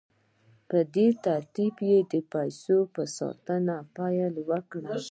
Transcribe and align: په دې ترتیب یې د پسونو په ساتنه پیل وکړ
په 0.69 0.79
دې 0.95 1.07
ترتیب 1.25 1.75
یې 1.89 1.99
د 2.11 2.13
پسونو 2.31 2.81
په 2.93 3.03
ساتنه 3.17 3.75
پیل 3.95 4.33
وکړ 4.49 4.81